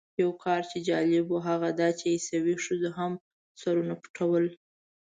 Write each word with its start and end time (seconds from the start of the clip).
یو 0.21 0.31
کار 0.43 0.61
چې 0.71 0.77
جالب 0.87 1.25
و 1.29 1.43
هغه 1.47 1.69
دا 1.79 1.89
چې 1.99 2.05
عیسوي 2.15 2.55
ښځو 2.65 2.89
هم 2.97 3.11
سرونه 3.61 3.93
پټول. 4.01 4.45